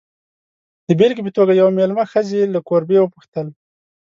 د 0.87 0.89
بېلګې 0.99 1.23
په 1.25 1.31
توګه، 1.37 1.51
یوې 1.59 1.71
مېلمه 1.77 2.03
ښځې 2.11 2.39
له 2.53 2.59
کوربې 2.67 2.97
وپوښتل. 3.01 3.47